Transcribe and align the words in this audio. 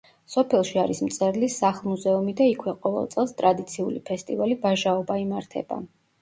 სოფელში 0.35 0.77
არის 0.83 1.01
მწერლის 1.09 1.57
სახლ-მუზეუმი 1.63 2.33
და 2.39 2.47
იქვე 2.53 2.73
ყოველ 2.87 3.05
წელს 3.13 3.35
ტრადიციული 3.43 4.03
ფესტივალი 4.09 4.59
„ვაჟაობა“ 4.65 5.21
იმართება. 5.27 5.81